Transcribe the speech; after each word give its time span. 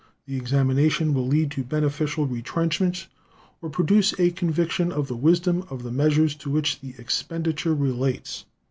The 0.25 0.35
examination 0.35 1.13
will 1.13 1.27
lead 1.27 1.51
to 1.51 1.63
beneficial 1.63 2.25
retrenchments 2.25 3.05
or 3.61 3.69
produce 3.69 4.19
a 4.19 4.31
conviction 4.31 4.91
of 4.91 5.07
the 5.07 5.15
wisdom 5.15 5.63
of 5.69 5.83
the 5.83 5.91
measures 5.91 6.33
to 6.37 6.49
which 6.49 6.79
the 6.79 6.95
expenditure 6.97 7.75
relates. 7.75 8.45